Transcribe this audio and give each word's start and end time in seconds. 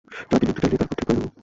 চার 0.29 0.39
দিন 0.39 0.49
একটু 0.51 0.59
জ্বালিয়ে 0.63 0.79
তারপর 0.81 0.95
ঠিক 0.97 1.05
করে 1.07 1.15
নিব। 1.19 1.31